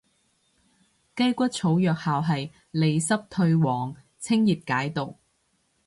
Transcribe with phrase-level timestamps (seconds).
[1.15, 5.17] 雞骨草藥效係利濕退黃清熱解毒